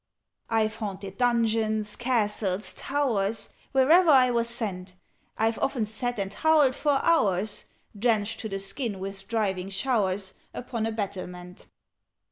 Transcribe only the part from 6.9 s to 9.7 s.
hours, Drenched to the skin with driving